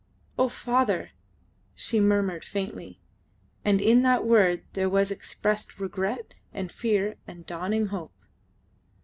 [0.35, 1.11] "Oh, father!"
[1.75, 2.99] she murmured faintly,
[3.63, 8.15] and in that word there was expressed regret and fear and dawning hope.